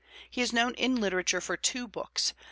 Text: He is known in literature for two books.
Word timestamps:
He 0.31 0.41
is 0.41 0.51
known 0.51 0.73
in 0.73 0.95
literature 0.95 1.39
for 1.39 1.55
two 1.55 1.87
books. 1.87 2.33